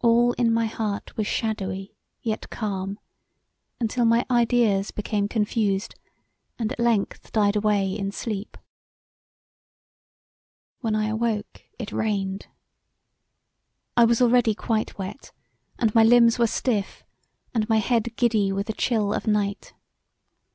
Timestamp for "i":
10.94-11.08, 13.94-14.06